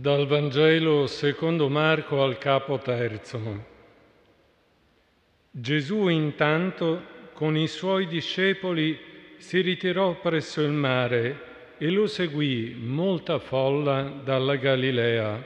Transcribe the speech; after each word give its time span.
Dal 0.00 0.28
Vangelo 0.28 1.08
secondo 1.08 1.68
Marco 1.68 2.22
al 2.22 2.38
capo 2.38 2.78
terzo. 2.78 3.64
Gesù 5.50 6.06
intanto 6.06 7.02
con 7.32 7.56
i 7.56 7.66
suoi 7.66 8.06
discepoli 8.06 8.96
si 9.38 9.60
ritirò 9.60 10.20
presso 10.20 10.60
il 10.60 10.70
mare 10.70 11.40
e 11.78 11.90
lo 11.90 12.06
seguì 12.06 12.76
molta 12.78 13.40
folla 13.40 14.02
dalla 14.22 14.54
Galilea, 14.54 15.44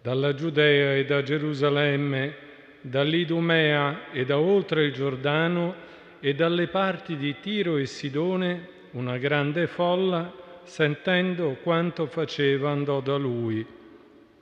dalla 0.00 0.34
Giudea 0.34 0.94
e 0.94 1.04
da 1.04 1.24
Gerusalemme, 1.24 2.36
dall'Idumea 2.80 4.12
e 4.12 4.24
da 4.24 4.38
oltre 4.38 4.84
il 4.84 4.92
Giordano 4.92 5.74
e 6.20 6.32
dalle 6.32 6.68
parti 6.68 7.16
di 7.16 7.34
Tiro 7.40 7.76
e 7.76 7.86
Sidone 7.86 8.68
una 8.92 9.18
grande 9.18 9.66
folla 9.66 10.41
sentendo 10.64 11.58
quanto 11.62 12.06
faceva, 12.06 12.70
andò 12.70 13.00
da 13.00 13.16
lui. 13.16 13.64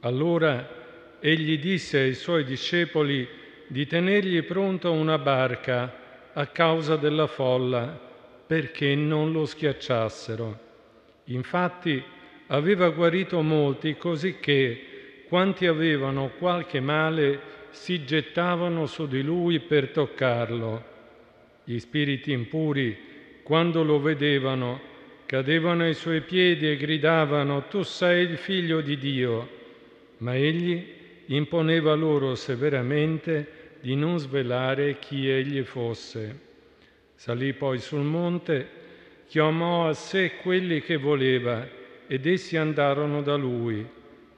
Allora 0.01 0.79
egli 1.21 1.59
disse 1.59 1.99
ai 1.99 2.15
suoi 2.15 2.45
discepoli 2.45 3.29
di 3.67 3.87
tenergli 3.87 4.43
pronta 4.43 4.91
una 4.91 5.19
barca 5.19 5.95
a 6.33 6.47
causa 6.47 6.97
della 6.97 7.27
folla, 7.27 8.09
perché 8.47 8.95
non 8.95 9.31
lo 9.31 9.45
schiacciassero. 9.45 10.59
Infatti 11.25 12.03
aveva 12.49 12.89
guarito 12.91 13.43
molti, 13.43 13.97
così 13.97 14.39
che 14.41 15.25
quanti 15.29 15.67
avevano 15.67 16.33
qualche 16.39 16.81
male 16.81 17.41
si 17.71 18.05
gettavano 18.05 18.87
su 18.87 19.07
di 19.07 19.23
lui 19.23 19.61
per 19.61 19.91
toccarlo. 19.91 20.85
Gli 21.63 21.79
spiriti 21.79 22.33
impuri, 22.33 22.99
quando 23.45 23.85
lo 23.85 24.01
vedevano, 24.01 24.81
cadevano 25.31 25.85
ai 25.85 25.95
suoi 25.95 26.23
piedi 26.23 26.69
e 26.69 26.77
gridavano, 26.77 27.69
Tu 27.69 27.85
sei 27.85 28.29
il 28.29 28.37
figlio 28.37 28.81
di 28.81 28.99
Dio. 28.99 29.49
Ma 30.17 30.35
egli 30.35 30.85
imponeva 31.27 31.95
loro 31.95 32.35
severamente 32.35 33.77
di 33.81 33.95
non 33.95 34.19
svelare 34.19 34.99
chi 34.99 35.31
egli 35.31 35.63
fosse. 35.63 36.37
Salì 37.15 37.53
poi 37.53 37.79
sul 37.79 38.01
monte, 38.01 38.69
chiamò 39.29 39.87
a 39.87 39.93
sé 39.93 40.33
quelli 40.43 40.81
che 40.81 40.97
voleva 40.97 41.65
ed 42.09 42.27
essi 42.27 42.57
andarono 42.57 43.23
da 43.23 43.37
lui. 43.37 43.87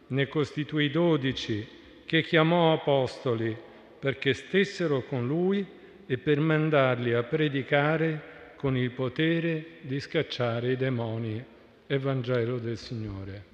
Ne 0.09 0.29
costituì 0.29 0.91
dodici 0.91 1.67
che 2.05 2.21
chiamò 2.21 2.75
apostoli 2.75 3.57
perché 3.99 4.35
stessero 4.35 5.05
con 5.05 5.27
lui 5.27 5.65
e 6.05 6.19
per 6.19 6.39
mandarli 6.39 7.15
a 7.15 7.23
predicare 7.23 8.32
con 8.63 8.77
il 8.77 8.93
potere 8.93 9.79
di 9.81 9.99
scacciare 9.99 10.71
i 10.71 10.77
demoni. 10.77 11.45
Evangelo 11.89 12.59
del 12.59 12.79
Signore. 12.79 13.45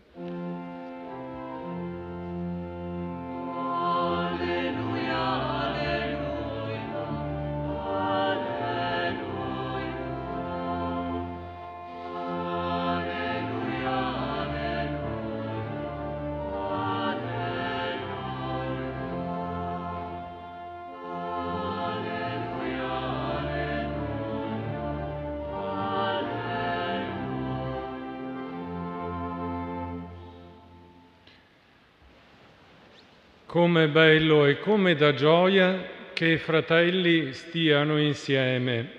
Come 33.49 33.89
bello 33.89 34.45
e 34.45 34.59
come 34.59 34.95
da 34.95 35.15
gioia 35.15 35.83
che 36.13 36.27
i 36.27 36.37
fratelli 36.37 37.33
stiano 37.33 37.99
insieme. 37.99 38.91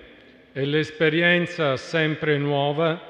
È 0.50 0.64
l'esperienza 0.64 1.76
sempre 1.76 2.36
nuova 2.36 3.00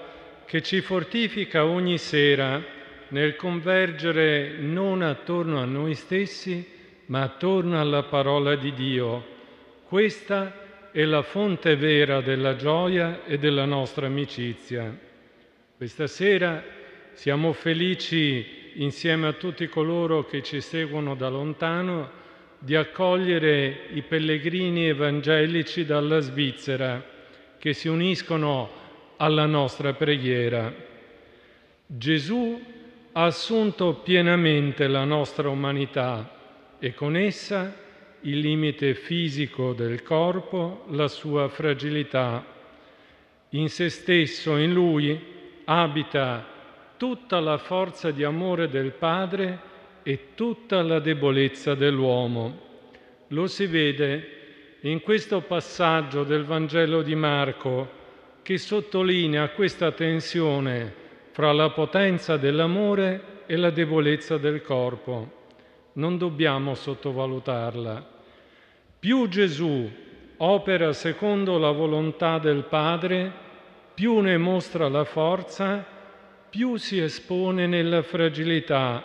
che 0.44 0.60
ci 0.60 0.82
fortifica 0.82 1.64
ogni 1.64 1.96
sera 1.96 2.62
nel 3.08 3.36
convergere 3.36 4.56
non 4.58 5.00
attorno 5.00 5.62
a 5.62 5.64
noi 5.64 5.94
stessi, 5.94 6.62
ma 7.06 7.22
attorno 7.22 7.80
alla 7.80 8.02
parola 8.02 8.54
di 8.54 8.74
Dio. 8.74 9.24
Questa 9.84 10.90
è 10.92 11.02
la 11.04 11.22
fonte 11.22 11.74
vera 11.74 12.20
della 12.20 12.54
gioia 12.56 13.24
e 13.24 13.38
della 13.38 13.64
nostra 13.64 14.04
amicizia. 14.04 14.94
Questa 15.74 16.06
sera 16.06 16.62
siamo 17.14 17.54
felici 17.54 18.59
insieme 18.75 19.26
a 19.26 19.32
tutti 19.32 19.69
coloro 19.69 20.25
che 20.25 20.42
ci 20.42 20.60
seguono 20.60 21.14
da 21.14 21.28
lontano, 21.28 22.19
di 22.58 22.76
accogliere 22.76 23.86
i 23.92 24.03
pellegrini 24.03 24.88
evangelici 24.88 25.84
dalla 25.84 26.20
Svizzera 26.20 27.03
che 27.58 27.72
si 27.72 27.88
uniscono 27.88 28.70
alla 29.16 29.47
nostra 29.47 29.92
preghiera. 29.92 30.72
Gesù 31.86 32.62
ha 33.12 33.25
assunto 33.25 33.94
pienamente 33.94 34.87
la 34.87 35.04
nostra 35.04 35.48
umanità 35.48 36.38
e 36.78 36.94
con 36.94 37.16
essa 37.16 37.75
il 38.22 38.38
limite 38.38 38.94
fisico 38.94 39.72
del 39.72 40.02
corpo, 40.02 40.84
la 40.91 41.08
sua 41.08 41.48
fragilità. 41.48 42.44
In 43.50 43.69
se 43.69 43.88
stesso, 43.88 44.56
in 44.56 44.72
lui, 44.72 45.19
abita 45.64 46.50
tutta 47.00 47.41
la 47.41 47.56
forza 47.56 48.11
di 48.11 48.25
amore 48.25 48.69
del 48.69 48.91
Padre 48.91 49.59
e 50.03 50.34
tutta 50.34 50.83
la 50.83 50.99
debolezza 50.99 51.75
dell'uomo. 51.75 52.59
Lo 53.28 53.47
si 53.47 53.65
vede 53.65 54.78
in 54.81 55.00
questo 55.00 55.41
passaggio 55.41 56.25
del 56.25 56.44
Vangelo 56.44 57.00
di 57.00 57.15
Marco 57.15 57.88
che 58.43 58.59
sottolinea 58.59 59.49
questa 59.49 59.93
tensione 59.93 60.93
fra 61.31 61.53
la 61.53 61.71
potenza 61.71 62.37
dell'amore 62.37 63.44
e 63.47 63.56
la 63.56 63.71
debolezza 63.71 64.37
del 64.37 64.61
corpo. 64.61 65.47
Non 65.94 66.19
dobbiamo 66.19 66.75
sottovalutarla. 66.75 68.06
Più 68.99 69.27
Gesù 69.27 69.91
opera 70.37 70.93
secondo 70.93 71.56
la 71.56 71.71
volontà 71.71 72.38
del 72.38 72.65
Padre, 72.65 73.32
più 73.94 74.19
ne 74.19 74.37
mostra 74.37 74.87
la 74.91 75.05
forza 75.05 75.97
più 76.50 76.77
si 76.77 76.99
espone 76.99 77.69
nella 77.69 78.03
fragilità, 78.03 79.05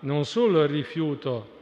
non 0.00 0.24
solo 0.24 0.62
al 0.62 0.68
rifiuto, 0.68 1.54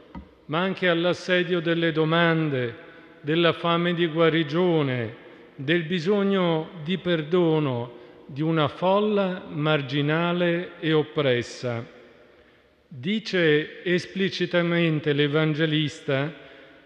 ma 0.45 0.59
anche 0.59 0.87
all'assedio 0.87 1.59
delle 1.59 1.91
domande, 1.91 2.83
della 3.19 3.51
fame 3.51 3.93
di 3.93 4.07
guarigione, 4.07 5.23
del 5.55 5.83
bisogno 5.83 6.69
di 6.83 6.97
perdono 6.97 8.03
di 8.25 8.41
una 8.41 8.69
folla 8.69 9.43
marginale 9.49 10.79
e 10.79 10.93
oppressa. 10.93 11.85
Dice 12.87 13.83
esplicitamente 13.83 15.11
l'Evangelista 15.11 16.33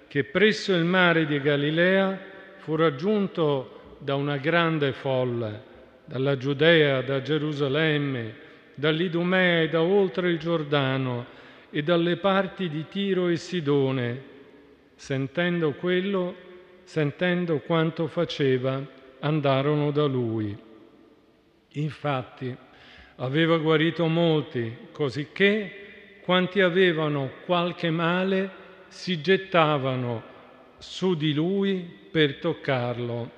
che 0.08 0.24
presso 0.24 0.74
il 0.74 0.86
mare 0.86 1.28
di 1.28 1.40
Galilea 1.40 2.20
fu 2.58 2.76
raggiunto 2.76 3.98
da 4.00 4.16
una 4.16 4.38
grande 4.38 4.92
folla 4.92 5.68
dalla 6.10 6.38
Giudea, 6.38 7.04
da 7.04 7.22
Gerusalemme, 7.22 8.34
dall'Idumea 8.74 9.62
e 9.62 9.70
da 9.70 9.84
oltre 9.84 10.32
il 10.32 10.40
Giordano 10.40 11.38
e 11.70 11.84
dalle 11.84 12.18
parti 12.18 12.68
di 12.68 12.88
Tiro 12.90 13.28
e 13.28 13.36
Sidone. 13.36 14.24
Sentendo 14.96 15.74
quello, 15.74 16.36
sentendo 16.84 17.60
quanto 17.60 18.08
faceva, 18.08 18.84
andarono 19.20 19.92
da 19.92 20.06
lui. 20.06 20.58
Infatti 21.74 22.58
aveva 23.18 23.60
guarito 23.60 24.08
molti, 24.08 24.76
cosicché 24.92 26.22
quanti 26.24 26.60
avevano 26.60 27.34
qualche 27.46 27.92
male 27.92 28.50
si 28.88 29.22
gettavano 29.22 30.24
su 30.80 31.14
di 31.14 31.36
lui 31.36 31.88
per 32.10 32.38
toccarlo. 32.38 33.30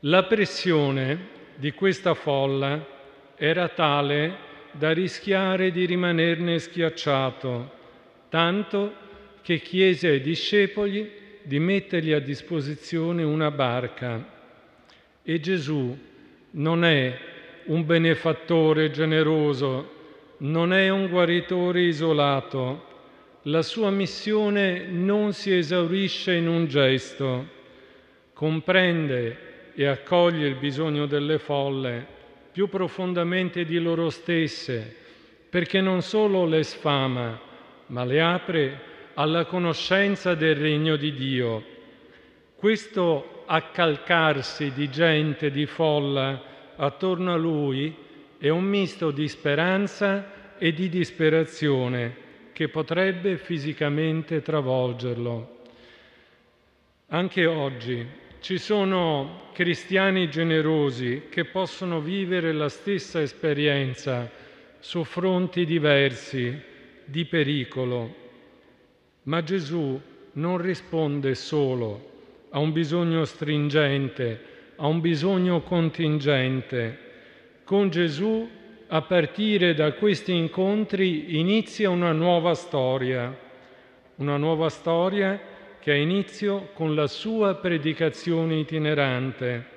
La 0.00 0.24
pressione 0.24 1.36
di 1.58 1.72
questa 1.72 2.14
folla 2.14 2.86
era 3.34 3.68
tale 3.68 4.46
da 4.70 4.92
rischiare 4.92 5.72
di 5.72 5.86
rimanerne 5.86 6.60
schiacciato, 6.60 7.70
tanto 8.28 8.92
che 9.42 9.58
chiese 9.58 10.06
ai 10.06 10.20
discepoli 10.20 11.10
di 11.42 11.58
mettergli 11.58 12.12
a 12.12 12.20
disposizione 12.20 13.24
una 13.24 13.50
barca. 13.50 14.24
E 15.20 15.40
Gesù 15.40 15.98
non 16.52 16.84
è 16.84 17.18
un 17.64 17.84
benefattore 17.84 18.92
generoso, 18.92 19.96
non 20.38 20.72
è 20.72 20.88
un 20.90 21.08
guaritore 21.08 21.80
isolato. 21.80 22.86
La 23.42 23.62
sua 23.62 23.90
missione 23.90 24.86
non 24.86 25.32
si 25.32 25.52
esaurisce 25.52 26.34
in 26.34 26.46
un 26.46 26.66
gesto. 26.66 27.46
Comprende 28.32 29.47
e 29.78 29.86
accoglie 29.86 30.48
il 30.48 30.56
bisogno 30.56 31.06
delle 31.06 31.38
folle 31.38 32.04
più 32.50 32.68
profondamente 32.68 33.64
di 33.64 33.78
loro 33.78 34.10
stesse 34.10 34.92
perché 35.48 35.80
non 35.80 36.02
solo 36.02 36.46
le 36.46 36.64
sfama, 36.64 37.40
ma 37.86 38.04
le 38.04 38.20
apre 38.20 38.80
alla 39.14 39.44
conoscenza 39.44 40.34
del 40.34 40.56
regno 40.56 40.96
di 40.96 41.14
Dio. 41.14 41.64
Questo 42.56 43.44
accalcarsi 43.46 44.72
di 44.72 44.90
gente, 44.90 45.52
di 45.52 45.66
folla 45.66 46.42
attorno 46.74 47.32
a 47.32 47.36
lui 47.36 47.94
è 48.36 48.48
un 48.48 48.64
misto 48.64 49.12
di 49.12 49.28
speranza 49.28 50.56
e 50.58 50.72
di 50.72 50.88
disperazione 50.88 52.16
che 52.52 52.68
potrebbe 52.68 53.36
fisicamente 53.36 54.42
travolgerlo. 54.42 55.56
Anche 57.10 57.46
oggi 57.46 58.26
ci 58.40 58.58
sono 58.58 59.50
cristiani 59.52 60.30
generosi 60.30 61.24
che 61.28 61.44
possono 61.44 62.00
vivere 62.00 62.52
la 62.52 62.68
stessa 62.68 63.20
esperienza 63.20 64.30
su 64.78 65.02
fronti 65.02 65.64
diversi 65.64 66.56
di 67.04 67.24
pericolo, 67.24 68.14
ma 69.24 69.42
Gesù 69.42 70.00
non 70.32 70.58
risponde 70.58 71.34
solo 71.34 72.10
a 72.50 72.60
un 72.60 72.70
bisogno 72.72 73.24
stringente, 73.24 74.40
a 74.76 74.86
un 74.86 75.00
bisogno 75.00 75.62
contingente. 75.62 77.06
Con 77.64 77.90
Gesù, 77.90 78.48
a 78.86 79.02
partire 79.02 79.74
da 79.74 79.92
questi 79.92 80.32
incontri, 80.32 81.38
inizia 81.38 81.90
una 81.90 82.12
nuova 82.12 82.54
storia, 82.54 83.36
una 84.16 84.36
nuova 84.36 84.68
storia 84.70 85.56
che 85.80 85.92
ha 85.92 85.96
inizio 85.96 86.70
con 86.74 86.94
la 86.94 87.06
sua 87.06 87.54
predicazione 87.54 88.58
itinerante. 88.58 89.76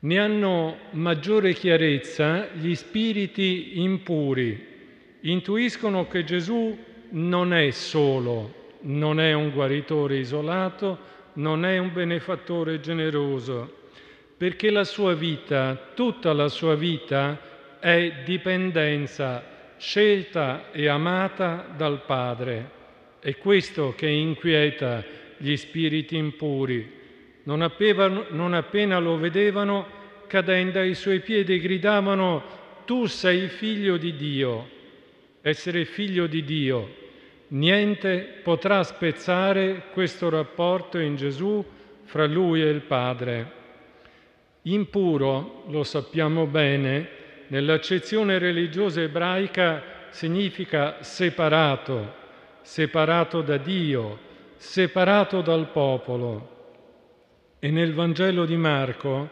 Ne 0.00 0.18
hanno 0.18 0.76
maggiore 0.90 1.52
chiarezza 1.52 2.48
gli 2.52 2.74
spiriti 2.74 3.80
impuri, 3.80 4.66
intuiscono 5.20 6.08
che 6.08 6.24
Gesù 6.24 6.76
non 7.10 7.54
è 7.54 7.70
solo, 7.70 8.76
non 8.80 9.20
è 9.20 9.32
un 9.32 9.50
guaritore 9.50 10.16
isolato, 10.16 11.10
non 11.34 11.64
è 11.64 11.78
un 11.78 11.92
benefattore 11.92 12.80
generoso, 12.80 13.80
perché 14.36 14.70
la 14.70 14.84
sua 14.84 15.14
vita, 15.14 15.90
tutta 15.94 16.32
la 16.32 16.48
sua 16.48 16.74
vita, 16.74 17.38
è 17.78 18.22
dipendenza, 18.24 19.42
scelta 19.76 20.70
e 20.72 20.88
amata 20.88 21.66
dal 21.76 22.02
Padre. 22.04 22.81
È 23.22 23.36
questo 23.36 23.94
che 23.96 24.08
inquieta 24.08 25.04
gli 25.36 25.54
spiriti 25.56 26.16
impuri. 26.16 26.90
Non 27.44 27.62
appena, 27.62 28.26
non 28.30 28.52
appena 28.52 28.98
lo 28.98 29.16
vedevano, 29.16 29.86
cadendo 30.26 30.80
ai 30.80 30.96
suoi 30.96 31.20
piedi, 31.20 31.60
gridavano, 31.60 32.42
tu 32.84 33.06
sei 33.06 33.46
figlio 33.46 33.96
di 33.96 34.16
Dio. 34.16 34.68
Essere 35.40 35.84
figlio 35.84 36.26
di 36.26 36.42
Dio. 36.42 36.96
Niente 37.50 38.40
potrà 38.42 38.82
spezzare 38.82 39.84
questo 39.92 40.28
rapporto 40.28 40.98
in 40.98 41.14
Gesù 41.14 41.64
fra 42.02 42.26
lui 42.26 42.60
e 42.60 42.70
il 42.70 42.80
Padre. 42.80 43.52
Impuro, 44.62 45.62
lo 45.68 45.84
sappiamo 45.84 46.46
bene, 46.46 47.08
nell'accezione 47.46 48.38
religiosa 48.38 49.00
ebraica 49.00 50.08
significa 50.10 51.04
separato, 51.04 52.21
separato 52.62 53.42
da 53.42 53.56
Dio, 53.56 54.18
separato 54.56 55.42
dal 55.42 55.68
popolo. 55.70 56.50
E 57.58 57.70
nel 57.70 57.92
Vangelo 57.92 58.44
di 58.44 58.56
Marco 58.56 59.28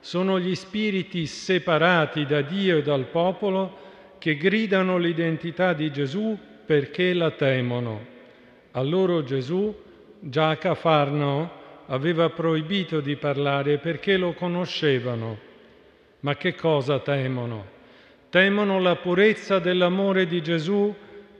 sono 0.00 0.38
gli 0.38 0.54
spiriti 0.54 1.26
separati 1.26 2.24
da 2.26 2.42
Dio 2.42 2.78
e 2.78 2.82
dal 2.82 3.06
popolo 3.06 3.82
che 4.18 4.36
gridano 4.36 4.96
l'identità 4.98 5.72
di 5.72 5.90
Gesù 5.90 6.38
perché 6.64 7.12
la 7.14 7.30
temono. 7.30 8.12
A 8.72 8.82
loro 8.82 9.22
Gesù, 9.22 9.74
già 10.20 10.50
a 10.50 10.56
Cafarno, 10.56 11.62
aveva 11.86 12.30
proibito 12.30 13.00
di 13.00 13.16
parlare 13.16 13.78
perché 13.78 14.16
lo 14.16 14.32
conoscevano. 14.32 15.38
Ma 16.20 16.36
che 16.36 16.54
cosa 16.54 17.00
temono? 17.00 17.72
Temono 18.30 18.80
la 18.80 18.96
purezza 18.96 19.58
dell'amore 19.58 20.26
di 20.26 20.42
Gesù 20.42 20.94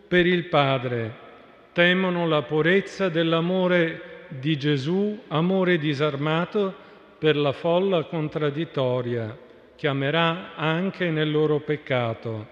per 0.06 0.26
il 0.26 0.44
Padre 0.44 1.22
temono 1.74 2.28
la 2.28 2.42
purezza 2.42 3.08
dell'amore 3.08 4.26
di 4.28 4.56
Gesù, 4.56 5.20
amore 5.28 5.76
disarmato 5.76 6.72
per 7.18 7.36
la 7.36 7.50
folla 7.50 8.04
contraddittoria, 8.04 9.36
che 9.74 9.88
amerà 9.88 10.54
anche 10.54 11.10
nel 11.10 11.32
loro 11.32 11.58
peccato, 11.58 12.46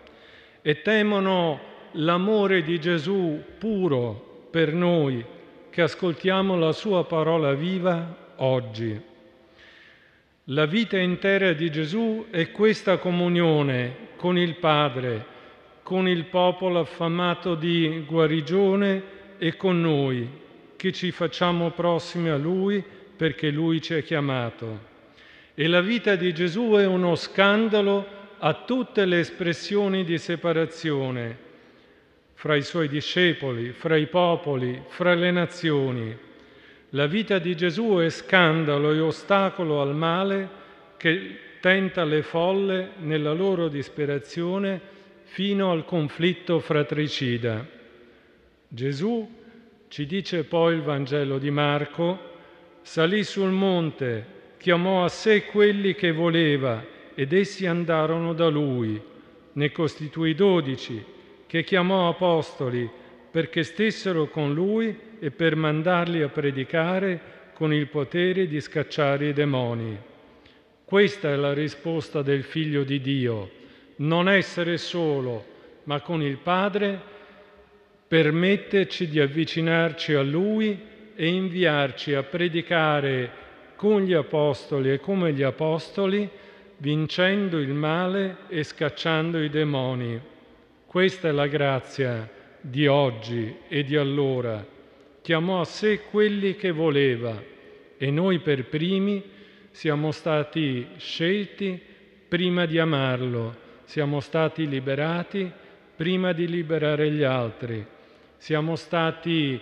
e 0.61 0.83
temono 0.83 1.61
l'amore 1.93 2.63
di 2.63 2.81
Gesù 2.81 3.41
puro 3.59 4.49
per 4.51 4.73
noi, 4.73 5.25
che 5.71 5.83
ascoltiamo 5.83 6.59
la 6.59 6.73
sua 6.73 7.05
parola 7.05 7.55
viva 7.55 8.33
oggi. 8.37 9.01
La 10.47 10.67
vita 10.67 10.99
intera 10.99 11.53
di 11.53 11.71
Gesù 11.71 12.27
è 12.29 12.51
questa 12.51 12.99
comunione 12.99 14.09
con 14.17 14.37
il 14.37 14.57
Padre, 14.57 15.27
con 15.93 16.09
il 16.09 16.25
popolo 16.25 16.79
affamato 16.79 17.55
di 17.55 18.05
guarigione 18.07 19.03
e 19.37 19.59
con 19.59 19.79
noi, 19.79 20.27
che 20.75 20.91
ci 20.91 21.11
facciamo 21.11 21.69
prossimi 21.73 22.31
a 22.31 22.39
Lui 22.39 22.83
perché 23.15 23.51
Lui 23.51 23.83
ci 23.83 23.93
ha 23.93 24.01
chiamato. 24.01 24.89
E 25.53 25.67
la 25.67 25.83
vita 25.83 26.17
di 26.17 26.33
Gesù 26.33 26.77
è 26.79 26.87
uno 26.87 27.15
scandalo 27.15 28.07
a 28.39 28.55
tutte 28.65 29.05
le 29.05 29.19
espressioni 29.19 30.03
di 30.03 30.17
separazione 30.17 31.37
fra 32.33 32.57
i 32.57 32.63
suoi 32.63 32.89
discepoli, 32.89 33.73
fra 33.73 33.95
i 33.95 34.07
popoli, 34.07 34.83
fra 34.89 35.13
le 35.13 35.31
nazioni. 35.31 36.17
La 36.91 37.07
vita 37.07 37.39
di 37.39 37.55
Gesù 37.55 37.99
è 37.99 38.09
scandalo 38.09 38.93
e 38.93 39.01
ostacolo 39.01 39.83
al 39.83 39.95
male 39.95 40.49
che 40.97 41.37
tenta 41.61 42.03
le 42.05 42.23
folle 42.23 42.93
nella 43.01 43.35
loro 43.35 43.69
disperazione 43.69 45.01
fino 45.33 45.71
al 45.71 45.87
conflitto 45.87 46.61
fratricida. 46.61 47.67
Gesù, 48.69 49.27
ci 49.89 50.05
dice 50.05 50.45
poi 50.45 50.75
il 50.75 50.83
Vangelo 50.83 51.39
di 51.39 51.51
Marco, 51.51 52.19
salì 52.83 53.25
sul 53.25 53.49
monte, 53.49 54.27
chiamò 54.59 55.05
a 55.05 55.09
sé 55.09 55.47
quelli 55.47 55.95
che 55.95 56.13
voleva 56.13 56.85
ed 57.15 57.33
essi 57.33 57.65
andarono 57.65 58.35
da 58.35 58.49
lui. 58.49 59.01
Ne 59.55 59.73
costituì 59.73 60.35
dodici, 60.35 61.03
che 61.47 61.65
chiamò 61.65 62.11
apostoli 62.11 62.87
perché 63.31 63.63
stessero 63.63 64.29
con 64.29 64.53
lui 64.53 64.95
e 65.19 65.31
per 65.31 65.57
mandarli 65.57 66.21
a 66.21 66.29
predicare 66.29 67.21
con 67.55 67.73
il 67.73 67.87
potere 67.87 68.47
di 68.47 68.61
scacciare 68.61 69.29
i 69.29 69.33
demoni. 69.33 69.99
Questa 70.85 71.31
è 71.31 71.37
la 71.37 71.55
risposta 71.55 72.21
del 72.21 72.43
Figlio 72.43 72.85
di 72.85 73.01
Dio 73.01 73.61
non 74.03 74.29
essere 74.29 74.79
solo, 74.79 75.45
ma 75.85 76.01
con 76.01 76.23
il 76.23 76.39
Padre, 76.39 77.01
permetterci 78.07 79.09
di 79.09 79.21
avvicinarci 79.21 80.15
a 80.15 80.23
Lui 80.23 80.79
e 81.15 81.27
inviarci 81.27 82.15
a 82.15 82.23
predicare 82.23 83.41
con 83.77 84.03
gli 84.03 84.13
Apostoli 84.13 84.93
e 84.93 85.01
come 85.01 85.33
gli 85.33 85.43
Apostoli, 85.43 86.29
vincendo 86.79 87.59
il 87.59 87.73
male 87.73 88.39
e 88.49 88.65
scacciando 88.65 89.43
i 89.43 89.49
demoni. 89.49 90.21
Questa 90.87 91.29
è 91.29 91.33
la 91.33 91.47
grazia 91.47 92.29
di 92.61 92.87
oggi 92.87 93.57
e 93.69 93.85
di 93.85 93.97
allora. 93.97 94.65
Chiamò 95.23 95.61
a 95.61 95.65
sé 95.65 96.03
quelli 96.11 96.57
che 96.57 96.73
voleva 96.73 97.41
e 97.97 98.11
noi 98.11 98.41
per 98.41 98.67
primi 98.67 99.23
siamo 99.71 100.11
stati 100.11 100.87
scelti 100.97 101.81
prima 102.29 102.67
di 102.67 102.79
amarlo 102.79 103.62
siamo 103.93 104.21
stati 104.21 104.67
liberati 104.67 105.53
prima 105.95 106.33
di 106.33 106.49
liberare 106.49 107.11
gli 107.11 107.25
altri, 107.25 107.87
siamo 108.39 108.75
stati 108.75 109.61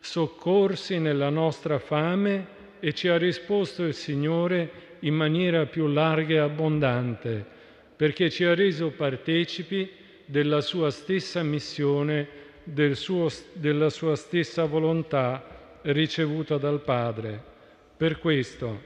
soccorsi 0.00 0.98
nella 0.98 1.28
nostra 1.28 1.78
fame 1.78 2.46
e 2.80 2.92
ci 2.92 3.06
ha 3.06 3.16
risposto 3.16 3.84
il 3.84 3.94
Signore 3.94 4.96
in 5.00 5.14
maniera 5.14 5.64
più 5.66 5.86
larga 5.86 6.34
e 6.34 6.38
abbondante, 6.38 7.46
perché 7.94 8.30
ci 8.30 8.42
ha 8.42 8.52
reso 8.52 8.90
partecipi 8.90 9.92
della 10.24 10.60
sua 10.60 10.90
stessa 10.90 11.44
missione, 11.44 12.26
del 12.64 12.96
suo, 12.96 13.30
della 13.52 13.90
sua 13.90 14.16
stessa 14.16 14.64
volontà 14.64 15.78
ricevuta 15.82 16.56
dal 16.56 16.80
Padre. 16.80 17.40
Per 17.96 18.18
questo, 18.18 18.80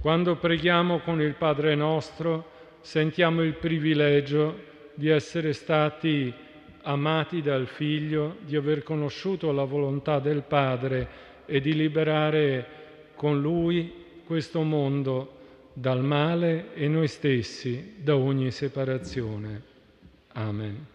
quando 0.00 0.34
preghiamo 0.34 0.98
con 0.98 1.20
il 1.22 1.34
Padre 1.34 1.76
nostro, 1.76 2.50
sentiamo 2.82 3.42
il 3.42 3.54
privilegio 3.54 4.70
di 4.94 5.08
essere 5.08 5.52
stati 5.52 6.32
amati 6.82 7.40
dal 7.40 7.66
Figlio, 7.66 8.36
di 8.40 8.56
aver 8.56 8.82
conosciuto 8.82 9.52
la 9.52 9.64
volontà 9.64 10.18
del 10.18 10.42
Padre 10.42 11.08
e 11.46 11.60
di 11.60 11.74
liberare 11.74 12.66
con 13.14 13.40
Lui 13.40 13.92
questo 14.24 14.62
mondo 14.62 15.38
dal 15.72 16.02
male 16.02 16.74
e 16.74 16.88
noi 16.88 17.08
stessi 17.08 17.94
da 17.98 18.16
ogni 18.16 18.50
separazione. 18.50 19.62
Amen. 20.32 20.86